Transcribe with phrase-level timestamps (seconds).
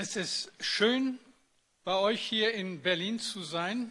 [0.00, 1.18] Es ist schön,
[1.82, 3.90] bei euch hier in Berlin zu sein.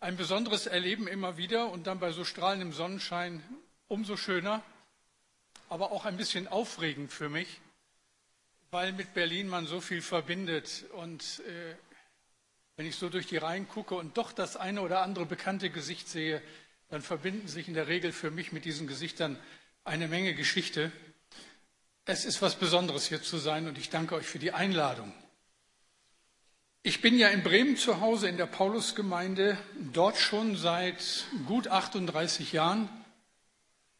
[0.00, 3.40] Ein besonderes Erleben immer wieder und dann bei so strahlendem Sonnenschein
[3.86, 4.64] umso schöner,
[5.68, 7.60] aber auch ein bisschen aufregend für mich,
[8.72, 10.86] weil mit Berlin man so viel verbindet.
[10.94, 11.76] Und äh,
[12.74, 16.08] wenn ich so durch die Reihen gucke und doch das eine oder andere bekannte Gesicht
[16.08, 16.42] sehe,
[16.88, 19.38] dann verbinden sich in der Regel für mich mit diesen Gesichtern
[19.84, 20.90] eine Menge Geschichte.
[22.06, 25.12] Es ist was Besonderes hier zu sein und ich danke euch für die Einladung.
[26.82, 29.56] Ich bin ja in Bremen zu Hause in der Paulusgemeinde,
[29.94, 32.90] dort schon seit gut 38 Jahren.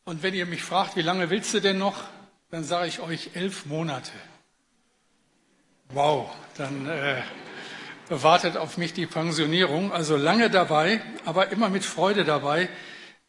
[0.04, 2.04] Und wenn ihr mich fragt, wie lange willst du denn noch,
[2.50, 4.12] dann sage ich euch elf Monate.
[5.88, 7.23] Wow, dann äh,
[8.10, 9.92] wartet auf mich die Pensionierung.
[9.92, 12.68] Also lange dabei, aber immer mit Freude dabei,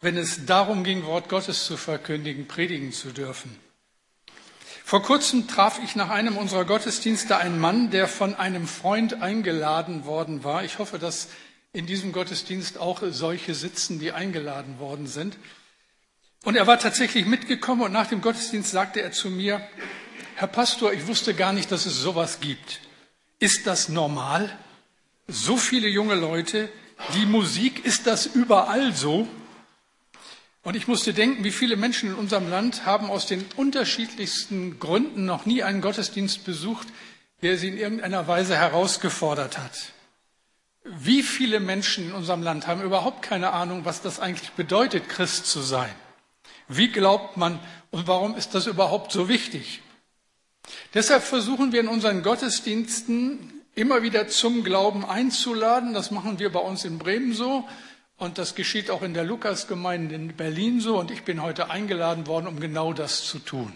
[0.01, 3.57] wenn es darum ging, Wort Gottes zu verkündigen, predigen zu dürfen.
[4.87, 10.05] Vor kurzem traf ich nach einem unserer Gottesdienste einen Mann, der von einem Freund eingeladen
[10.05, 10.63] worden war.
[10.63, 11.29] Ich hoffe, dass
[11.73, 15.37] in diesem Gottesdienst auch solche sitzen, die eingeladen worden sind.
[16.43, 19.67] Und er war tatsächlich mitgekommen und nach dem Gottesdienst sagte er zu mir,
[20.35, 22.79] Herr Pastor, ich wusste gar nicht, dass es sowas gibt.
[23.39, 24.55] Ist das normal?
[25.27, 26.69] So viele junge Leute,
[27.15, 29.27] die Musik, ist das überall so?
[30.65, 35.23] Und ich musste denken, wie viele Menschen in unserem Land haben aus den unterschiedlichsten Gründen
[35.23, 36.87] noch nie einen Gottesdienst besucht,
[37.43, 39.93] der sie in irgendeiner Weise herausgefordert hat.
[40.83, 45.45] Wie viele Menschen in unserem Land haben überhaupt keine Ahnung, was das eigentlich bedeutet, Christ
[45.45, 45.93] zu sein?
[46.67, 47.59] Wie glaubt man
[47.91, 49.83] und warum ist das überhaupt so wichtig?
[50.95, 55.93] Deshalb versuchen wir in unseren Gottesdiensten immer wieder zum Glauben einzuladen.
[55.93, 57.69] Das machen wir bei uns in Bremen so.
[58.17, 60.99] Und das geschieht auch in der Lukasgemeinde in Berlin so.
[60.99, 63.73] Und ich bin heute eingeladen worden, um genau das zu tun,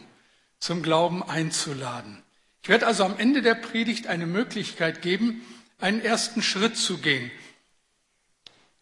[0.59, 2.23] zum Glauben einzuladen.
[2.63, 5.41] Ich werde also am Ende der Predigt eine Möglichkeit geben,
[5.79, 7.31] einen ersten Schritt zu gehen.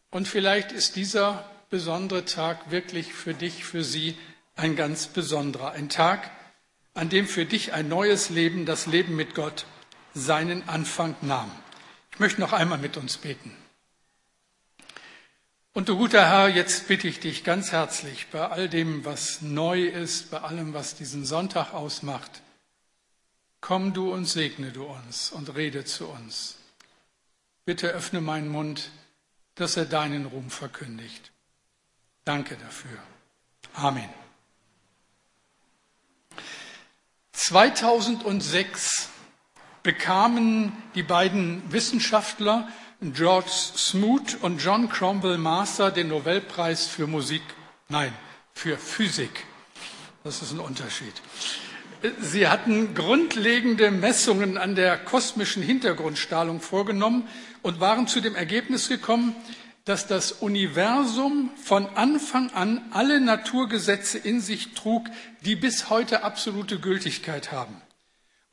[0.10, 4.18] Und vielleicht ist dieser besondere Tag wirklich für dich, für sie
[4.56, 5.72] ein ganz besonderer.
[5.72, 6.32] Ein Tag,
[6.94, 9.66] an dem für dich ein neues Leben, das Leben mit Gott,
[10.14, 11.52] seinen Anfang nahm.
[12.12, 13.56] Ich möchte noch einmal mit uns beten.
[15.78, 19.86] Und du guter Herr, jetzt bitte ich dich ganz herzlich bei all dem, was neu
[19.86, 22.42] ist, bei allem, was diesen Sonntag ausmacht,
[23.62, 26.56] komm du und segne du uns und rede zu uns.
[27.64, 28.90] Bitte öffne meinen Mund,
[29.54, 31.32] dass er deinen Ruhm verkündigt.
[32.26, 32.98] Danke dafür.
[33.76, 34.10] Amen.
[37.34, 39.10] 2006
[39.84, 42.68] bekamen die beiden Wissenschaftler
[43.00, 47.44] George Smoot und John Cromwell Master den Nobelpreis für Musik,
[47.90, 48.12] nein,
[48.54, 49.46] für Physik.
[50.24, 51.14] Das ist ein Unterschied.
[52.20, 57.28] Sie hatten grundlegende Messungen an der kosmischen Hintergrundstrahlung vorgenommen
[57.62, 59.36] und waren zu dem Ergebnis gekommen,
[59.86, 65.06] dass das Universum von Anfang an alle Naturgesetze in sich trug,
[65.46, 67.80] die bis heute absolute Gültigkeit haben.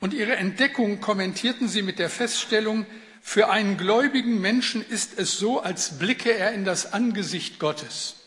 [0.01, 2.85] Und ihre Entdeckung kommentierten sie mit der Feststellung,
[3.27, 8.17] für einen gläubigen Menschen ist es so, als blicke er in das Angesicht Gottes.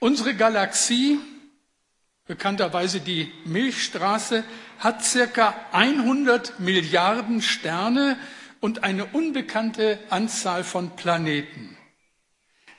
[0.00, 1.18] Unsere Galaxie,
[2.26, 4.44] bekannterweise die Milchstraße,
[4.78, 8.18] hat circa 100 Milliarden Sterne
[8.60, 11.76] und eine unbekannte Anzahl von Planeten.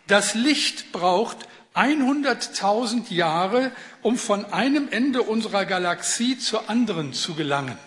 [0.08, 7.78] Das Licht braucht 100.000 Jahre, um von einem Ende unserer Galaxie zur anderen zu gelangen.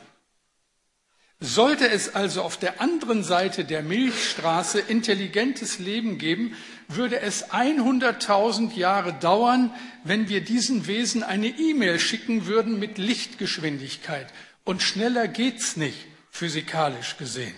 [1.42, 6.54] Sollte es also auf der anderen Seite der Milchstraße intelligentes Leben geben,
[6.86, 9.72] würde es 100.000 Jahre dauern,
[10.04, 14.26] wenn wir diesen Wesen eine E-Mail schicken würden mit Lichtgeschwindigkeit.
[14.64, 15.98] Und schneller geht's nicht,
[16.30, 17.54] physikalisch gesehen.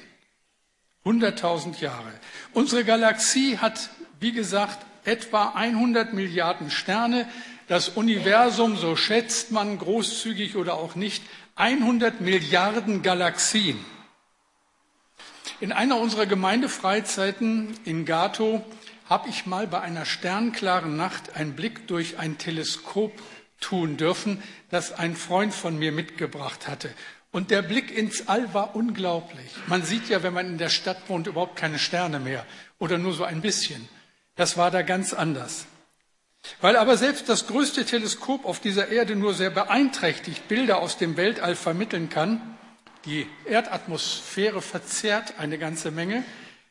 [1.04, 2.12] 100.000 Jahre.
[2.52, 3.90] Unsere Galaxie hat,
[4.20, 7.28] wie gesagt, etwa 100 Milliarden Sterne.
[7.66, 11.24] Das Universum, so schätzt man großzügig oder auch nicht,
[11.54, 13.78] 100 Milliarden Galaxien.
[15.60, 18.64] In einer unserer Gemeindefreizeiten in Gato
[19.08, 23.12] habe ich mal bei einer sternklaren Nacht einen Blick durch ein Teleskop
[23.60, 26.90] tun dürfen, das ein Freund von mir mitgebracht hatte.
[27.30, 29.52] Und der Blick ins All war unglaublich.
[29.66, 32.46] Man sieht ja, wenn man in der Stadt wohnt, überhaupt keine Sterne mehr
[32.78, 33.88] oder nur so ein bisschen.
[34.36, 35.66] Das war da ganz anders.
[36.60, 41.16] Weil aber selbst das größte Teleskop auf dieser Erde nur sehr beeinträchtigt Bilder aus dem
[41.16, 42.56] Weltall vermitteln kann,
[43.04, 46.22] die Erdatmosphäre verzerrt eine ganze Menge,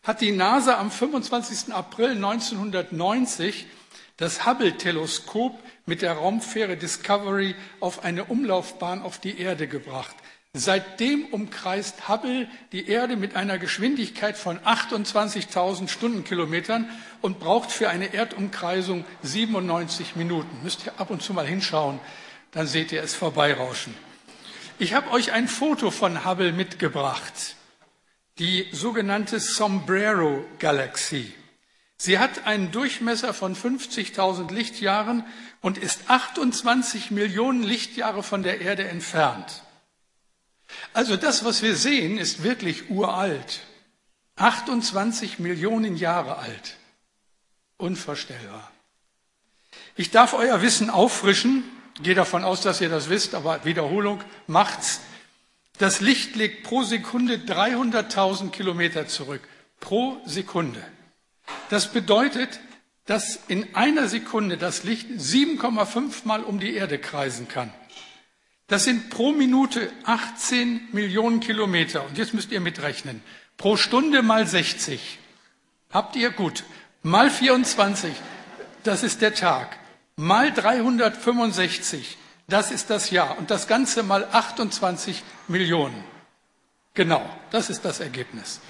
[0.03, 1.73] hat die NASA am 25.
[1.73, 3.67] April 1990
[4.15, 10.15] das Hubble-Teleskop mit der Raumfähre Discovery auf eine Umlaufbahn auf die Erde gebracht.
[10.53, 16.89] Seitdem umkreist Hubble die Erde mit einer Geschwindigkeit von 28.000 Stundenkilometern
[17.21, 20.61] und braucht für eine Erdumkreisung 97 Minuten.
[20.61, 22.01] Müsst ihr ab und zu mal hinschauen,
[22.51, 23.95] dann seht ihr es vorbeirauschen.
[24.77, 27.55] Ich habe euch ein Foto von Hubble mitgebracht,
[28.37, 31.33] die sogenannte Sombrero Galaxie.
[31.95, 35.23] Sie hat einen Durchmesser von 50.000 Lichtjahren
[35.61, 39.63] und ist 28 Millionen Lichtjahre von der Erde entfernt.
[40.93, 43.61] Also das, was wir sehen, ist wirklich uralt.
[44.35, 46.77] 28 Millionen Jahre alt.
[47.77, 48.71] Unvorstellbar.
[49.95, 51.63] Ich darf euer Wissen auffrischen.
[52.01, 55.01] Gehe davon aus, dass ihr das wisst, aber Wiederholung macht's.
[55.77, 59.41] Das Licht legt pro Sekunde 300.000 Kilometer zurück.
[59.79, 60.83] Pro Sekunde.
[61.69, 62.59] Das bedeutet,
[63.05, 67.73] dass in einer Sekunde das Licht 7,5 Mal um die Erde kreisen kann.
[68.71, 72.05] Das sind pro Minute 18 Millionen Kilometer.
[72.05, 73.21] Und jetzt müsst ihr mitrechnen.
[73.57, 75.19] Pro Stunde mal 60.
[75.91, 76.63] Habt ihr gut.
[77.03, 78.13] Mal 24.
[78.85, 79.77] Das ist der Tag.
[80.15, 82.17] Mal 365.
[82.47, 83.37] Das ist das Jahr.
[83.39, 86.05] Und das Ganze mal 28 Millionen.
[86.93, 87.29] Genau.
[87.49, 88.61] Das ist das Ergebnis.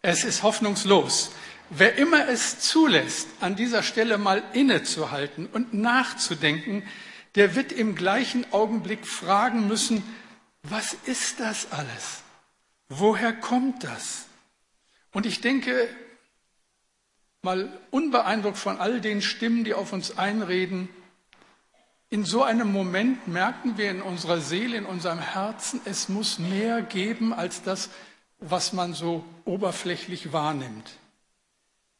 [0.00, 1.30] Es ist hoffnungslos.
[1.70, 6.82] Wer immer es zulässt, an dieser Stelle mal innezuhalten und nachzudenken,
[7.34, 10.02] der wird im gleichen Augenblick fragen müssen,
[10.62, 12.22] was ist das alles?
[12.88, 14.26] Woher kommt das?
[15.12, 15.88] Und ich denke,
[17.42, 20.88] mal unbeeindruckt von all den Stimmen, die auf uns einreden,
[22.10, 26.82] in so einem Moment merken wir in unserer Seele, in unserem Herzen, es muss mehr
[26.82, 27.88] geben als das,
[28.38, 30.90] was man so oberflächlich wahrnimmt.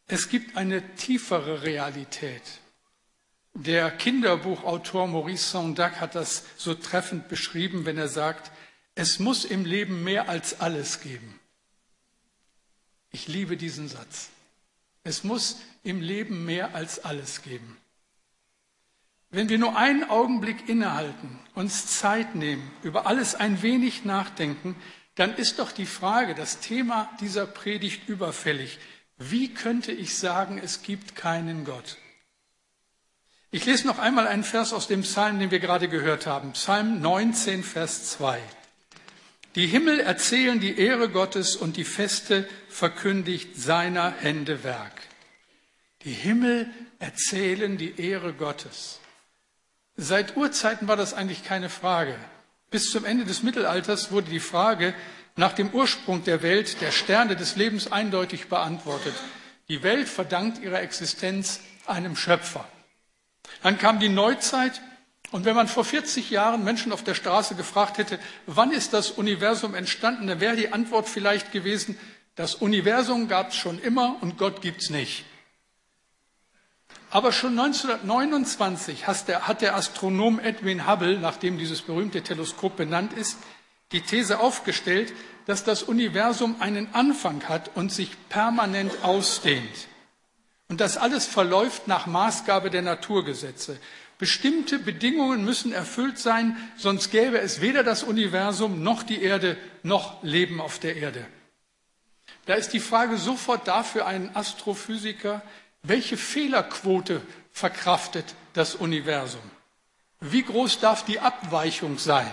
[0.07, 2.43] Es gibt eine tiefere Realität.
[3.55, 8.51] Der Kinderbuchautor Maurice Sondac hat das so treffend beschrieben, wenn er sagt,
[8.95, 11.39] es muss im Leben mehr als alles geben.
[13.11, 14.31] Ich liebe diesen Satz.
[15.05, 17.77] Es muss im Leben mehr als alles geben.
[19.31, 24.77] Wenn wir nur einen Augenblick innehalten, uns Zeit nehmen, über alles ein wenig nachdenken,
[25.15, 28.79] dann ist doch die Frage, das Thema dieser Predigt überfällig.
[29.19, 31.99] Wie könnte ich sagen, es gibt keinen Gott?
[33.55, 36.53] Ich lese noch einmal einen Vers aus dem Psalm, den wir gerade gehört haben.
[36.53, 38.41] Psalm 19, Vers 2.
[39.57, 45.03] Die Himmel erzählen die Ehre Gottes und die Feste verkündigt seiner Hände Werk.
[46.05, 49.01] Die Himmel erzählen die Ehre Gottes.
[49.97, 52.17] Seit Urzeiten war das eigentlich keine Frage.
[52.71, 54.95] Bis zum Ende des Mittelalters wurde die Frage
[55.37, 59.15] nach dem Ursprung der Welt, der Sterne des Lebens eindeutig beantwortet.
[59.69, 62.67] Die Welt verdankt ihre Existenz einem Schöpfer.
[63.63, 64.81] Dann kam die Neuzeit
[65.33, 69.11] und wenn man vor 40 Jahren Menschen auf der Straße gefragt hätte, wann ist das
[69.11, 71.99] Universum entstanden, dann wäre die Antwort vielleicht gewesen,
[72.35, 75.25] das Universum gab es schon immer und Gott gibt es nicht.
[77.11, 83.37] Aber schon 1929 hat der Astronom Edwin Hubble, nachdem dieses berühmte Teleskop benannt ist,
[83.93, 85.13] die These aufgestellt,
[85.47, 89.89] dass das Universum einen Anfang hat und sich permanent ausdehnt.
[90.73, 93.79] Und das alles verläuft nach Maßgabe der Naturgesetze.
[94.17, 100.23] Bestimmte Bedingungen müssen erfüllt sein, sonst gäbe es weder das Universum noch die Erde noch
[100.23, 101.27] Leben auf der Erde.
[102.47, 105.43] Da ist die Frage sofort da für einen Astrophysiker,
[105.83, 107.21] welche Fehlerquote
[107.53, 109.43] verkraftet das Universum?
[110.21, 112.33] Wie groß darf die Abweichung sein?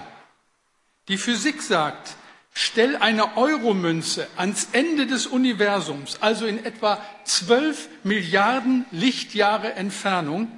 [1.09, 2.15] Die Physik sagt,
[2.53, 10.51] Stell eine Euromünze ans Ende des Universums, also in etwa zwölf Milliarden Lichtjahre Entfernung,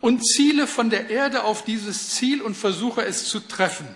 [0.00, 3.86] und ziele von der Erde auf dieses Ziel und versuche es zu treffen.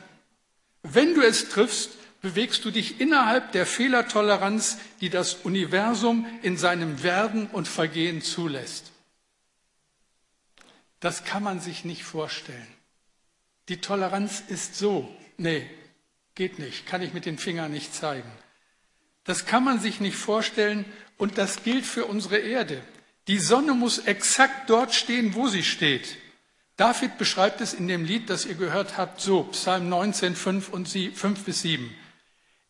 [0.83, 7.03] Wenn du es triffst, bewegst du dich innerhalb der Fehlertoleranz, die das Universum in seinem
[7.03, 8.93] Werden und Vergehen zulässt.
[11.01, 12.67] Das kann man sich nicht vorstellen.
[13.69, 15.69] Die Toleranz ist so, nee,
[16.35, 18.31] Geht nicht, kann ich mit den Fingern nicht zeigen.
[19.25, 20.85] Das kann man sich nicht vorstellen
[21.17, 22.83] und das gilt für unsere Erde.
[23.29, 26.17] Die Sonne muss exakt dort stehen, wo sie steht.
[26.77, 30.89] David beschreibt es in dem Lied, das ihr gehört habt, so, Psalm 19, 5, und
[30.89, 31.95] 5 bis 7.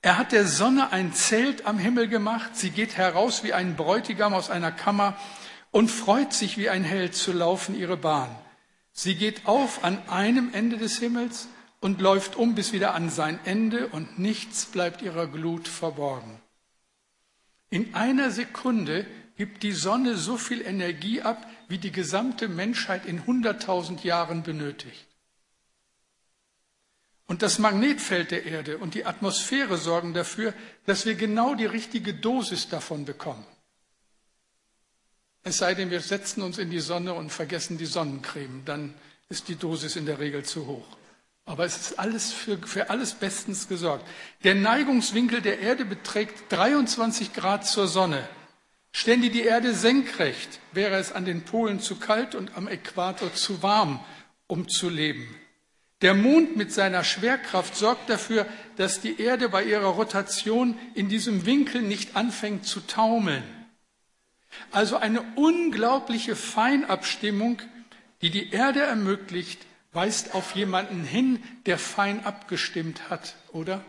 [0.02, 4.34] Er hat der Sonne ein Zelt am Himmel gemacht, sie geht heraus wie ein Bräutigam
[4.34, 5.16] aus einer Kammer
[5.70, 8.28] und freut sich wie ein Held zu laufen ihre Bahn.
[8.92, 11.48] Sie geht auf an einem Ende des Himmels
[11.84, 16.40] und läuft um bis wieder an sein Ende und nichts bleibt ihrer Glut verborgen.
[17.68, 19.04] In einer Sekunde
[19.36, 25.06] gibt die Sonne so viel Energie ab, wie die gesamte Menschheit in 100.000 Jahren benötigt.
[27.26, 30.54] Und das Magnetfeld der Erde und die Atmosphäre sorgen dafür,
[30.86, 33.44] dass wir genau die richtige Dosis davon bekommen.
[35.42, 38.94] Es sei denn, wir setzen uns in die Sonne und vergessen die Sonnencreme, dann
[39.28, 40.96] ist die Dosis in der Regel zu hoch.
[41.46, 44.06] Aber es ist alles für, für alles bestens gesorgt.
[44.44, 48.26] Der Neigungswinkel der Erde beträgt 23 Grad zur Sonne.
[48.92, 53.62] Stände die Erde senkrecht, wäre es an den Polen zu kalt und am Äquator zu
[53.62, 54.00] warm,
[54.46, 55.36] um zu leben.
[56.00, 58.46] Der Mond mit seiner Schwerkraft sorgt dafür,
[58.76, 63.42] dass die Erde bei ihrer Rotation in diesem Winkel nicht anfängt zu taumeln.
[64.70, 67.60] Also eine unglaubliche Feinabstimmung,
[68.22, 69.60] die die Erde ermöglicht,
[69.94, 73.84] weist auf jemanden hin, der fein abgestimmt hat, oder?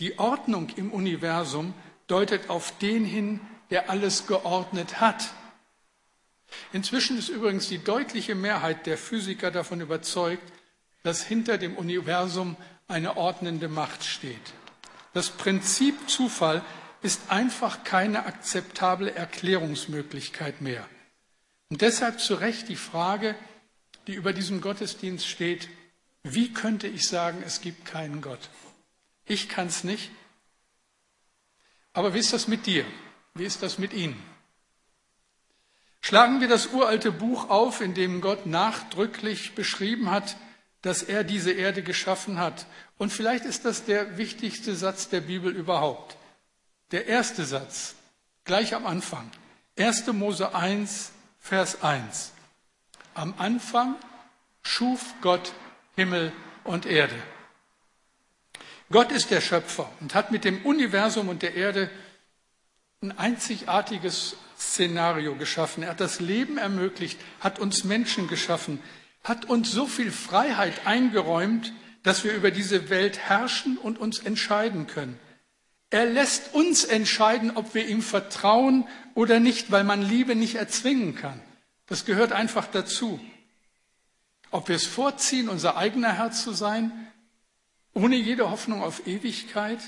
[0.00, 1.74] Die Ordnung im Universum
[2.06, 3.40] deutet auf den hin,
[3.70, 5.32] der alles geordnet hat.
[6.72, 10.52] Inzwischen ist übrigens die deutliche Mehrheit der Physiker davon überzeugt,
[11.02, 12.56] dass hinter dem Universum
[12.88, 14.52] eine ordnende Macht steht.
[15.12, 16.62] Das Prinzip Zufall
[17.02, 20.84] ist einfach keine akzeptable Erklärungsmöglichkeit mehr.
[21.68, 23.34] Und deshalb zu Recht die Frage,
[24.06, 25.68] die über diesem Gottesdienst steht,
[26.22, 28.48] wie könnte ich sagen, es gibt keinen Gott?
[29.26, 30.10] Ich kann es nicht.
[31.92, 32.84] Aber wie ist das mit dir?
[33.34, 34.20] Wie ist das mit Ihnen?
[36.00, 40.36] Schlagen wir das uralte Buch auf, in dem Gott nachdrücklich beschrieben hat,
[40.82, 42.66] dass er diese Erde geschaffen hat.
[42.98, 46.18] Und vielleicht ist das der wichtigste Satz der Bibel überhaupt.
[46.90, 47.94] Der erste Satz,
[48.44, 49.30] gleich am Anfang.
[49.78, 50.06] 1.
[50.08, 52.33] Mose 1, Vers 1.
[53.14, 53.96] Am Anfang
[54.62, 55.52] schuf Gott
[55.96, 56.32] Himmel
[56.64, 57.14] und Erde.
[58.90, 61.90] Gott ist der Schöpfer und hat mit dem Universum und der Erde
[63.02, 65.82] ein einzigartiges Szenario geschaffen.
[65.82, 68.82] Er hat das Leben ermöglicht, hat uns Menschen geschaffen,
[69.22, 74.86] hat uns so viel Freiheit eingeräumt, dass wir über diese Welt herrschen und uns entscheiden
[74.86, 75.18] können.
[75.90, 81.14] Er lässt uns entscheiden, ob wir ihm vertrauen oder nicht, weil man Liebe nicht erzwingen
[81.14, 81.40] kann.
[81.86, 83.20] Das gehört einfach dazu.
[84.50, 86.92] Ob wir es vorziehen, unser eigener Herr zu sein,
[87.92, 89.80] ohne jede Hoffnung auf Ewigkeit,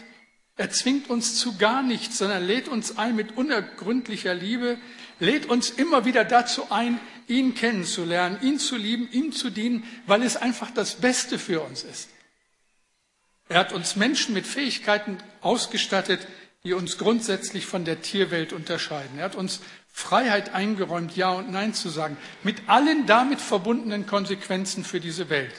[0.57, 4.79] er zwingt uns zu gar nichts, sondern lädt uns ein mit unergründlicher Liebe,
[5.21, 6.99] lädt uns immer wieder dazu ein,
[7.29, 11.83] ihn kennenzulernen, ihn zu lieben, ihm zu dienen, weil es einfach das Beste für uns
[11.83, 12.09] ist.
[13.49, 16.27] Er hat uns Menschen mit Fähigkeiten ausgestattet,
[16.65, 19.19] die uns grundsätzlich von der Tierwelt unterscheiden.
[19.19, 19.61] Er hat uns
[19.97, 25.55] Freiheit eingeräumt, Ja und Nein zu sagen, mit allen damit verbundenen Konsequenzen für diese Welt.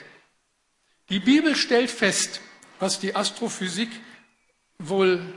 [1.10, 2.39] Die Bibel stellt fest,
[2.79, 3.89] was die Astrophysik
[4.77, 5.34] wohl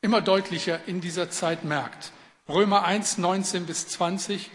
[0.00, 2.10] immer deutlicher in dieser Zeit merkt.
[2.48, 4.50] Römer 1, 19 bis 20.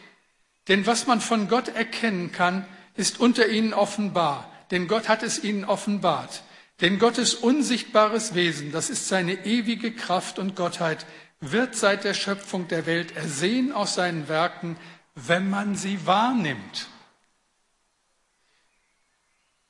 [0.67, 4.51] Denn was man von Gott erkennen kann, ist unter ihnen offenbar.
[4.71, 6.43] Denn Gott hat es ihnen offenbart.
[6.81, 11.05] Denn Gottes unsichtbares Wesen, das ist seine ewige Kraft und Gottheit,
[11.39, 14.77] wird seit der Schöpfung der Welt ersehen aus seinen Werken,
[15.15, 16.87] wenn man sie wahrnimmt.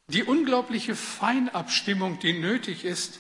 [0.08, 3.20] Die unglaubliche Feinabstimmung, die nötig ist,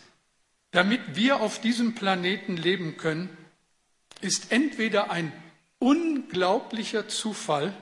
[0.71, 3.35] damit wir auf diesem Planeten leben können,
[4.21, 5.31] ist entweder ein
[5.79, 7.75] unglaublicher Zufall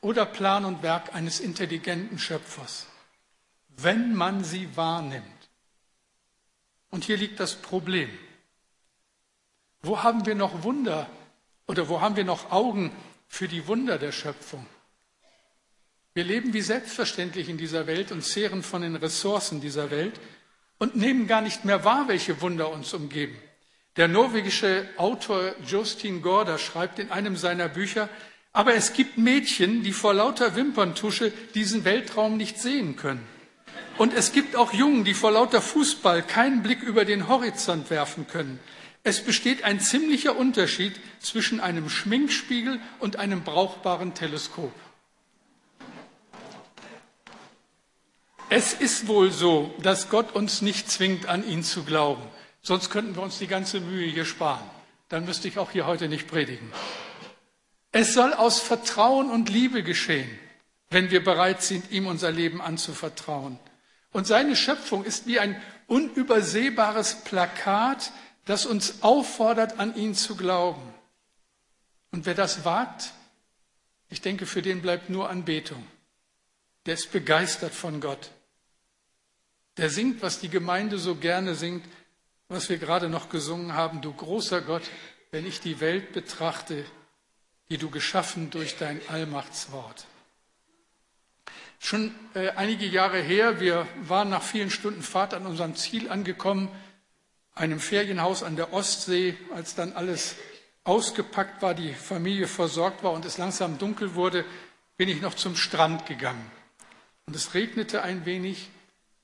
[0.00, 2.86] oder Plan und Werk eines intelligenten Schöpfers,
[3.68, 5.24] wenn man sie wahrnimmt.
[6.90, 8.10] Und hier liegt das Problem.
[9.82, 11.08] Wo haben wir noch Wunder
[11.66, 12.90] oder wo haben wir noch Augen
[13.28, 14.66] für die Wunder der Schöpfung?
[16.14, 20.18] Wir leben wie selbstverständlich in dieser Welt und zehren von den Ressourcen dieser Welt
[20.78, 23.36] und nehmen gar nicht mehr wahr, welche Wunder uns umgeben.
[23.96, 28.08] Der norwegische Autor Justin Gorda schreibt in einem seiner Bücher,
[28.52, 33.24] aber es gibt Mädchen, die vor lauter Wimperntusche diesen Weltraum nicht sehen können.
[33.96, 38.26] Und es gibt auch Jungen, die vor lauter Fußball keinen Blick über den Horizont werfen
[38.26, 38.58] können.
[39.08, 44.74] Es besteht ein ziemlicher Unterschied zwischen einem Schminkspiegel und einem brauchbaren Teleskop.
[48.50, 52.22] Es ist wohl so, dass Gott uns nicht zwingt, an ihn zu glauben.
[52.60, 54.68] Sonst könnten wir uns die ganze Mühe hier sparen.
[55.08, 56.70] Dann müsste ich auch hier heute nicht predigen.
[57.92, 60.28] Es soll aus Vertrauen und Liebe geschehen,
[60.90, 63.58] wenn wir bereit sind, ihm unser Leben anzuvertrauen.
[64.12, 68.12] Und seine Schöpfung ist wie ein unübersehbares Plakat,
[68.48, 70.82] das uns auffordert, an ihn zu glauben.
[72.10, 73.12] Und wer das wagt,
[74.10, 75.86] ich denke, für den bleibt nur Anbetung.
[76.86, 78.30] Der ist begeistert von Gott
[79.78, 81.84] der singt, was die Gemeinde so gerne singt,
[82.48, 84.82] was wir gerade noch gesungen haben, du großer Gott,
[85.30, 86.84] wenn ich die Welt betrachte,
[87.70, 90.06] die du geschaffen durch dein Allmachtswort.
[91.78, 96.68] Schon äh, einige Jahre her, wir waren nach vielen Stunden Fahrt an unserem Ziel angekommen,
[97.58, 100.36] einem Ferienhaus an der Ostsee, als dann alles
[100.84, 104.44] ausgepackt war, die Familie versorgt war und es langsam dunkel wurde,
[104.96, 106.50] bin ich noch zum Strand gegangen.
[107.26, 108.70] Und es regnete ein wenig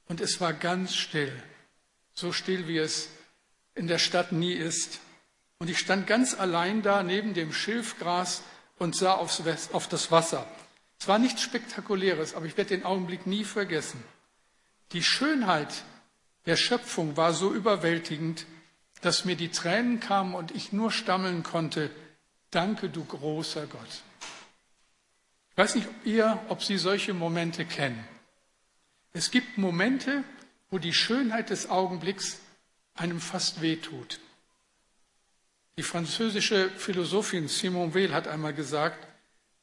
[0.08, 1.32] und es war ganz still,
[2.12, 3.08] so still wie es
[3.74, 5.00] in der Stadt nie ist.
[5.58, 8.42] Und ich stand ganz allein da neben dem Schilfgras
[8.76, 10.46] und sah aufs, auf das Wasser.
[10.98, 14.02] Es war nichts Spektakuläres, aber ich werde den Augenblick nie vergessen.
[14.92, 15.84] Die Schönheit
[16.46, 18.46] der Schöpfung war so überwältigend,
[19.00, 21.90] dass mir die Tränen kamen und ich nur stammeln konnte,
[22.50, 24.02] danke du großer Gott.
[25.50, 28.02] Ich weiß nicht, ob ihr, ob Sie solche Momente kennen.
[29.12, 30.24] Es gibt Momente,
[30.70, 32.40] wo die Schönheit des Augenblicks
[32.94, 34.20] einem fast wehtut.
[35.76, 39.06] Die französische Philosophin Simone Weil hat einmal gesagt,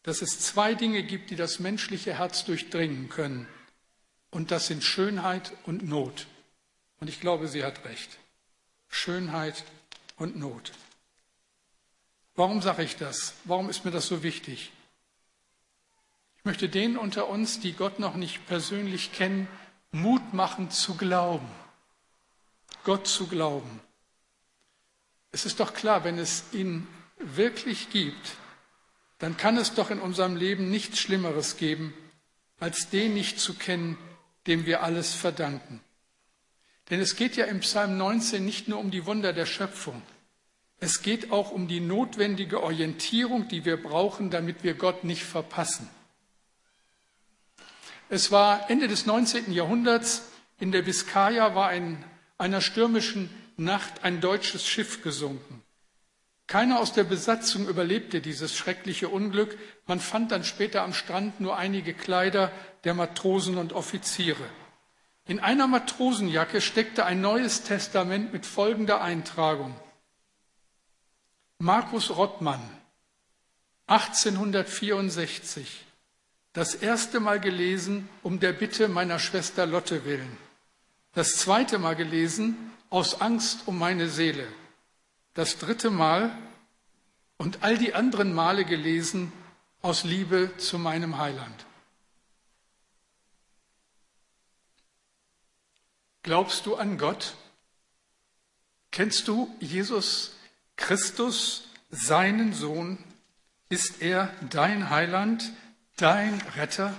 [0.03, 3.47] dass es zwei Dinge gibt, die das menschliche Herz durchdringen können.
[4.29, 6.27] Und das sind Schönheit und Not.
[7.01, 8.17] Und ich glaube, sie hat recht.
[8.87, 9.65] Schönheit
[10.17, 10.71] und Not.
[12.35, 13.33] Warum sage ich das?
[13.43, 14.71] Warum ist mir das so wichtig?
[16.37, 19.47] Ich möchte denen unter uns, die Gott noch nicht persönlich kennen,
[19.91, 21.49] Mut machen zu glauben.
[22.83, 23.81] Gott zu glauben.
[25.31, 28.37] Es ist doch klar, wenn es ihn wirklich gibt,
[29.17, 31.93] dann kann es doch in unserem Leben nichts Schlimmeres geben,
[32.59, 33.97] als den nicht zu kennen,
[34.47, 35.81] dem wir alles verdanken.
[36.91, 40.03] Denn es geht ja im Psalm 19 nicht nur um die Wunder der Schöpfung,
[40.83, 45.87] es geht auch um die notwendige Orientierung, die wir brauchen, damit wir Gott nicht verpassen.
[48.09, 49.53] Es war Ende des 19.
[49.53, 50.23] Jahrhunderts,
[50.59, 52.03] in der Biskaya war in
[52.39, 55.61] einer stürmischen Nacht ein deutsches Schiff gesunken.
[56.47, 59.57] Keiner aus der Besatzung überlebte dieses schreckliche Unglück.
[59.85, 62.51] Man fand dann später am Strand nur einige Kleider
[62.85, 64.43] der Matrosen und Offiziere.
[65.27, 69.75] In einer Matrosenjacke steckte ein neues Testament mit folgender Eintragung.
[71.59, 72.61] Markus Rottmann,
[73.87, 75.85] 1864,
[76.53, 80.37] das erste Mal gelesen um der Bitte meiner Schwester Lotte willen.
[81.13, 84.47] Das zweite Mal gelesen aus Angst um meine Seele.
[85.33, 86.35] Das dritte Mal
[87.37, 89.31] und all die anderen Male gelesen
[89.81, 91.65] aus Liebe zu meinem Heiland.
[96.23, 97.35] Glaubst du an Gott?
[98.91, 100.35] Kennst du Jesus
[100.75, 102.97] Christus, seinen Sohn?
[103.69, 105.51] Ist er dein Heiland,
[105.95, 106.93] dein Retter?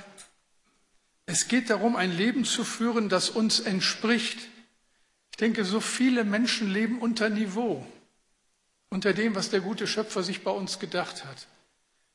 [1.26, 4.38] Es geht darum, ein Leben zu führen, das uns entspricht.
[5.30, 7.86] Ich denke, so viele Menschen leben unter Niveau,
[8.90, 11.46] unter dem, was der gute Schöpfer sich bei uns gedacht hat.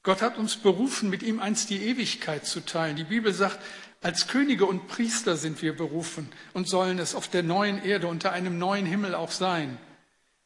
[0.07, 2.95] Gott hat uns berufen, mit ihm einst die Ewigkeit zu teilen.
[2.95, 3.59] Die Bibel sagt,
[4.01, 8.31] als Könige und Priester sind wir berufen und sollen es auf der neuen Erde unter
[8.31, 9.77] einem neuen Himmel auch sein.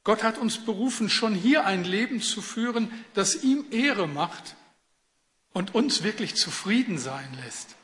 [0.03, 4.55] Gott hat uns berufen, schon hier ein Leben zu führen, das ihm Ehre macht
[5.53, 7.75] und uns wirklich zufrieden sein lässt.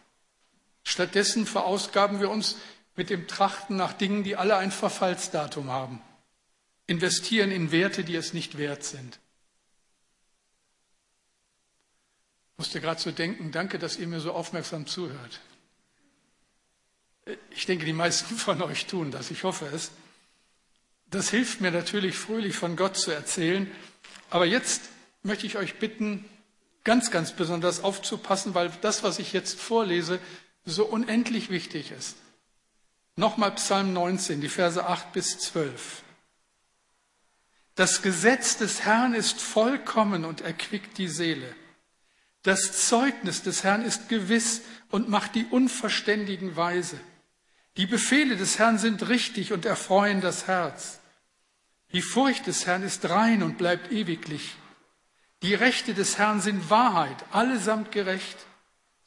[0.82, 2.56] Stattdessen verausgaben wir uns
[2.96, 6.02] mit dem Trachten nach Dingen, die alle ein Verfallsdatum haben,
[6.88, 9.20] investieren in Werte, die es nicht wert sind.
[12.47, 15.39] Ich musste gerade so denken, danke, dass ihr mir so aufmerksam zuhört.
[17.52, 19.91] Ich denke, die meisten von euch tun das, ich hoffe es.
[21.10, 23.72] Das hilft mir natürlich fröhlich von Gott zu erzählen.
[24.30, 24.82] Aber jetzt
[25.24, 26.26] möchte ich euch bitten,
[26.84, 30.20] ganz, ganz besonders aufzupassen, weil das, was ich jetzt vorlese,
[30.65, 32.17] so unendlich wichtig ist.
[33.15, 36.04] Nochmal Psalm 19, die Verse 8 bis 12.
[37.76, 41.56] Das Gesetz des Herrn ist vollkommen und erquickt die Seele.
[42.47, 46.97] Das Zeugnis des Herrn ist gewiss und macht die Unverständigen weise.
[47.75, 51.01] Die Befehle des Herrn sind richtig und erfreuen das Herz.
[51.91, 54.55] Die Furcht des Herrn ist rein und bleibt ewiglich.
[55.41, 58.38] Die Rechte des Herrn sind Wahrheit, allesamt gerecht.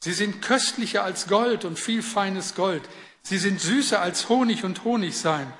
[0.01, 2.87] Sie sind köstlicher als Gold und viel feines Gold.
[3.23, 5.51] Sie sind süßer als Honig und Honig sein.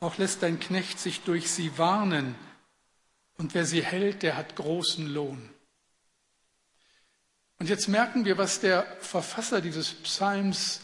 [0.00, 2.34] Auch lässt dein Knecht sich durch sie warnen.
[3.38, 5.55] Und wer sie hält, der hat großen Lohn.
[7.58, 10.80] Und jetzt merken wir, was der Verfasser dieses Psalms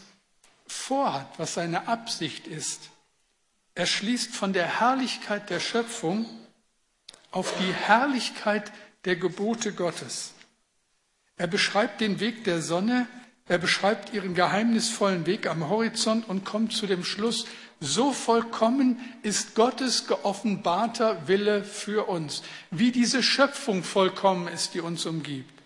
[0.67, 2.91] vorhat, was seine Absicht ist.
[3.75, 6.27] Er schließt von der Herrlichkeit der Schöpfung
[7.31, 8.73] auf die Herrlichkeit
[9.05, 10.33] der Gebote Gottes.
[11.37, 13.07] Er beschreibt den Weg der Sonne,
[13.49, 17.47] er beschreibt ihren geheimnisvollen Weg am Horizont und kommt zu dem Schluss,
[17.81, 25.05] so vollkommen ist Gottes geoffenbarter Wille für uns, wie diese Schöpfung vollkommen ist, die uns
[25.05, 25.62] umgibt.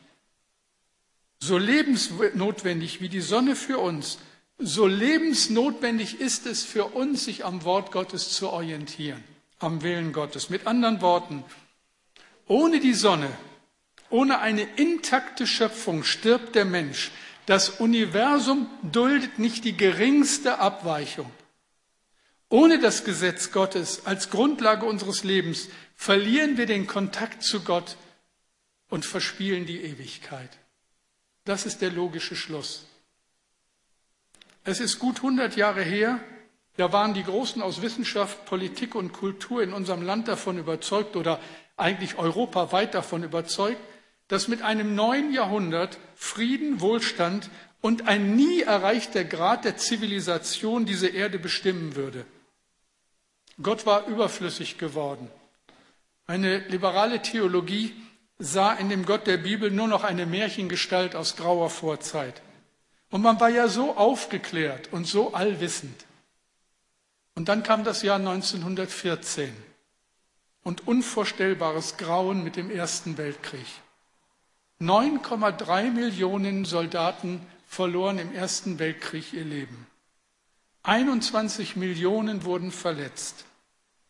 [1.39, 4.19] So lebensnotwendig wie die Sonne für uns,
[4.59, 9.23] so lebensnotwendig ist es für uns, sich am Wort Gottes zu orientieren,
[9.59, 10.49] am Willen Gottes.
[10.49, 11.45] Mit anderen Worten,
[12.47, 13.29] ohne die Sonne,
[14.09, 17.11] ohne eine intakte Schöpfung stirbt der Mensch.
[17.45, 21.31] Das Universum duldet nicht die geringste Abweichung.
[22.49, 27.97] Ohne das Gesetz Gottes als Grundlage unseres Lebens verlieren wir den Kontakt zu Gott
[28.89, 30.51] und verspielen die Ewigkeit.
[31.47, 32.85] Das ist der logische Schluss.
[34.65, 36.21] Es ist gut 100 Jahre her,
[36.77, 41.41] da waren die Großen aus Wissenschaft, Politik und Kultur in unserem Land davon überzeugt oder
[41.77, 43.81] eigentlich europaweit davon überzeugt,
[44.27, 47.49] dass mit einem neuen Jahrhundert Frieden, Wohlstand
[47.81, 52.27] und ein nie erreichter Grad der Zivilisation diese Erde bestimmen würde.
[53.63, 55.31] Gott war überflüssig geworden.
[56.27, 57.95] Eine liberale Theologie
[58.39, 62.43] sah in dem Gott der Bibel nur noch eine Märchengestalt aus grauer Vorzeit.
[63.11, 66.05] Und man war ja so aufgeklärt und so allwissend.
[67.35, 69.55] Und dann kam das Jahr 1914
[70.63, 73.67] und unvorstellbares Grauen mit dem Ersten Weltkrieg.
[74.81, 79.87] 9,3 Millionen Soldaten verloren im Ersten Weltkrieg ihr Leben.
[80.83, 83.45] 21 Millionen wurden verletzt.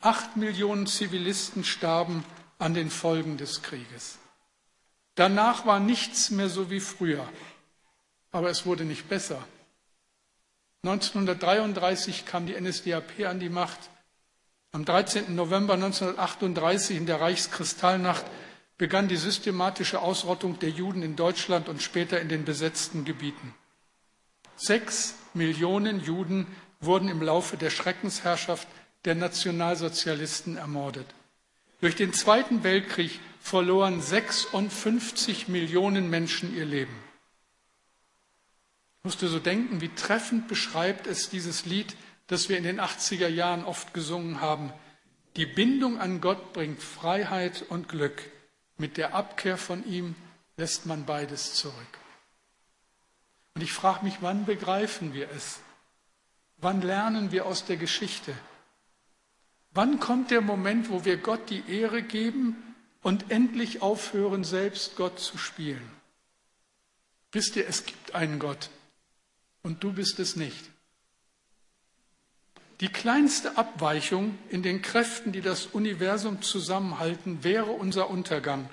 [0.00, 2.24] 8 Millionen Zivilisten starben
[2.58, 4.18] an den Folgen des Krieges.
[5.14, 7.26] Danach war nichts mehr so wie früher,
[8.32, 9.42] aber es wurde nicht besser.
[10.84, 13.90] 1933 kam die NSDAP an die Macht.
[14.72, 15.34] Am 13.
[15.34, 18.24] November 1938 in der Reichskristallnacht
[18.78, 23.54] begann die systematische Ausrottung der Juden in Deutschland und später in den besetzten Gebieten.
[24.56, 26.46] Sechs Millionen Juden
[26.80, 28.68] wurden im Laufe der Schreckensherrschaft
[29.04, 31.06] der Nationalsozialisten ermordet.
[31.80, 36.96] Durch den Zweiten Weltkrieg verloren 56 Millionen Menschen ihr Leben.
[38.98, 41.94] Ich musste so denken, wie treffend beschreibt es dieses Lied,
[42.26, 44.72] das wir in den 80er Jahren oft gesungen haben.
[45.36, 48.22] Die Bindung an Gott bringt Freiheit und Glück.
[48.78, 50.16] Mit der Abkehr von ihm
[50.56, 51.74] lässt man beides zurück.
[53.54, 55.60] Und ich frage mich, wann begreifen wir es?
[56.56, 58.34] Wann lernen wir aus der Geschichte?
[59.76, 62.56] Wann kommt der Moment, wo wir Gott die Ehre geben
[63.02, 65.86] und endlich aufhören, selbst Gott zu spielen?
[67.30, 68.70] Wisst ihr, es gibt einen Gott
[69.62, 70.70] und du bist es nicht.
[72.80, 78.70] Die kleinste Abweichung in den Kräften, die das Universum zusammenhalten, wäre unser Untergang.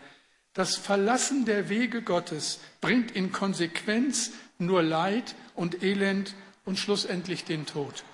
[0.54, 7.66] Das Verlassen der Wege Gottes bringt in Konsequenz nur Leid und Elend und schlussendlich den
[7.66, 8.06] Tod.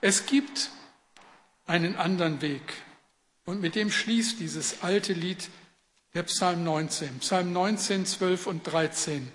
[0.00, 0.70] Es gibt
[1.72, 2.74] einen anderen Weg.
[3.46, 5.48] Und mit dem schließt dieses alte Lied
[6.12, 7.20] der Psalm 19.
[7.20, 9.32] Psalm 19, 12 und 13.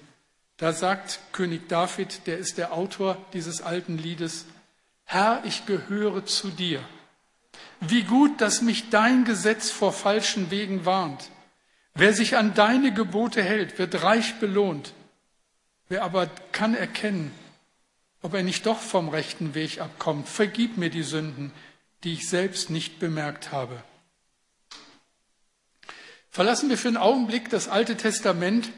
[0.57, 4.45] Da sagt König David, der ist der Autor dieses alten Liedes,
[5.03, 6.83] Herr, ich gehöre zu dir.
[7.79, 11.31] Wie gut, dass mich dein Gesetz vor falschen Wegen warnt.
[11.95, 14.93] Wer sich an deine Gebote hält, wird reich belohnt.
[15.89, 17.31] Wer aber kann erkennen,
[18.21, 21.51] ob er nicht doch vom rechten Weg abkommt, vergib mir die Sünden,
[22.03, 23.83] die ich selbst nicht bemerkt habe.
[26.29, 28.71] Verlassen wir für einen Augenblick das Alte Testament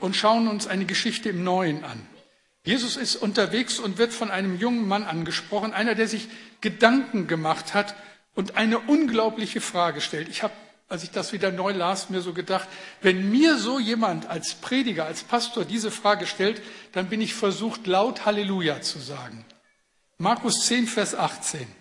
[0.00, 2.04] und schauen uns eine Geschichte im Neuen an.
[2.64, 6.28] Jesus ist unterwegs und wird von einem jungen Mann angesprochen, einer, der sich
[6.60, 7.94] Gedanken gemacht hat
[8.34, 10.28] und eine unglaubliche Frage stellt.
[10.28, 10.52] Ich habe,
[10.88, 12.68] als ich das wieder neu las, mir so gedacht,
[13.00, 16.60] wenn mir so jemand als Prediger, als Pastor diese Frage stellt,
[16.92, 19.44] dann bin ich versucht, laut Halleluja zu sagen.
[20.18, 21.79] Markus 10, Vers 18.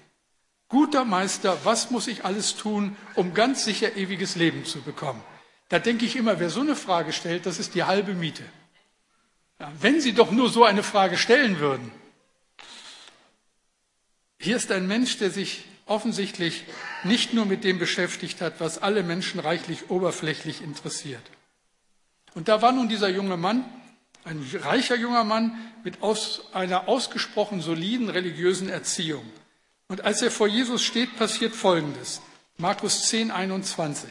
[0.70, 5.22] Guter Meister, was muss ich alles tun, um ganz sicher ewiges Leben zu bekommen?
[5.68, 8.44] Da denke ich immer, wer so eine Frage stellt, das ist die halbe Miete.
[9.60, 11.92] Ja, wenn Sie doch nur so eine Frage stellen würden.
[14.40, 16.66] Hier ist ein Mensch, der sich offensichtlich
[17.04, 21.24] nicht nur mit dem beschäftigt hat, was alle Menschen reichlich oberflächlich interessiert.
[22.36, 23.66] Und da war nun dieser junge Mann,
[24.24, 29.26] ein reicher junger Mann mit aus, einer ausgesprochen soliden religiösen Erziehung.
[29.90, 32.22] Und als er vor Jesus steht, passiert Folgendes.
[32.58, 34.10] Markus 10, 21.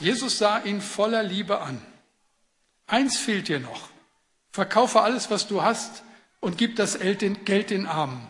[0.00, 1.82] Jesus sah ihn voller Liebe an.
[2.86, 3.88] Eins fehlt dir noch.
[4.52, 6.04] Verkaufe alles, was du hast
[6.40, 8.26] und gib das Geld den Armen.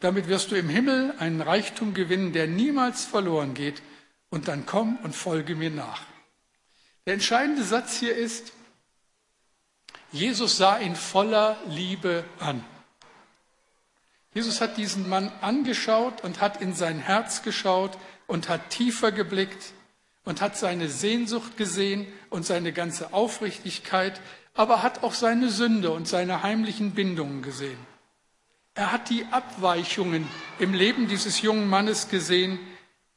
[0.00, 3.80] Damit wirst du im Himmel einen Reichtum gewinnen, der niemals verloren geht.
[4.30, 6.02] Und dann komm und folge mir nach.
[7.06, 8.52] Der entscheidende Satz hier ist,
[10.10, 12.64] Jesus sah ihn voller Liebe an.
[14.34, 19.72] Jesus hat diesen Mann angeschaut und hat in sein Herz geschaut und hat tiefer geblickt
[20.24, 24.20] und hat seine Sehnsucht gesehen und seine ganze Aufrichtigkeit,
[24.52, 27.78] aber hat auch seine Sünde und seine heimlichen Bindungen gesehen.
[28.74, 30.26] Er hat die Abweichungen
[30.58, 32.58] im Leben dieses jungen Mannes gesehen,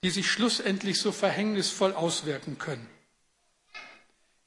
[0.04, 2.88] die sich schlussendlich so verhängnisvoll auswirken können.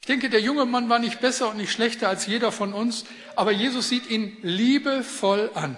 [0.01, 3.05] Ich denke, der junge Mann war nicht besser und nicht schlechter als jeder von uns,
[3.35, 5.77] aber Jesus sieht ihn liebevoll an.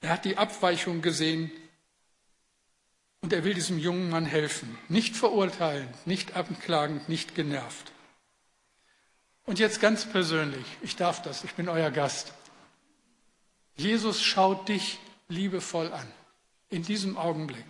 [0.00, 1.50] Er hat die Abweichung gesehen
[3.20, 4.78] und er will diesem jungen Mann helfen.
[4.88, 7.92] Nicht verurteilend, nicht anklagend, nicht genervt.
[9.44, 12.32] Und jetzt ganz persönlich, ich darf das, ich bin euer Gast.
[13.76, 16.06] Jesus schaut dich liebevoll an,
[16.68, 17.64] in diesem Augenblick.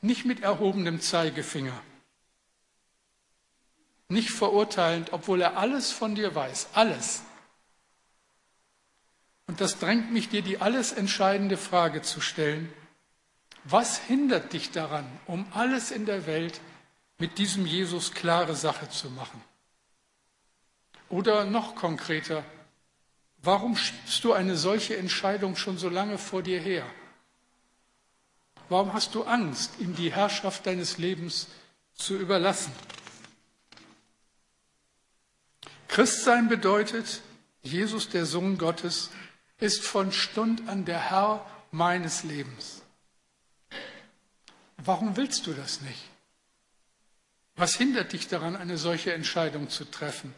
[0.00, 1.80] Nicht mit erhobenem Zeigefinger,
[4.08, 7.22] nicht verurteilend, obwohl er alles von dir weiß, alles.
[9.52, 12.72] Und das drängt mich, dir die alles entscheidende Frage zu stellen.
[13.64, 16.62] Was hindert dich daran, um alles in der Welt
[17.18, 19.44] mit diesem Jesus klare Sache zu machen?
[21.10, 22.46] Oder noch konkreter,
[23.42, 26.86] warum schiebst du eine solche Entscheidung schon so lange vor dir her?
[28.70, 31.48] Warum hast du Angst, ihm die Herrschaft deines Lebens
[31.92, 32.72] zu überlassen?
[35.88, 37.20] Christsein bedeutet,
[37.62, 39.10] Jesus, der Sohn Gottes,
[39.62, 42.82] ist von Stund an der Herr meines Lebens.
[44.76, 46.02] Warum willst du das nicht?
[47.54, 50.34] Was hindert dich daran, eine solche Entscheidung zu treffen?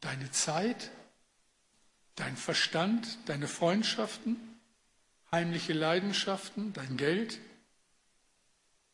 [0.00, 0.90] Deine Zeit,
[2.14, 4.36] dein Verstand, deine Freundschaften,
[5.30, 7.38] heimliche Leidenschaften, dein Geld?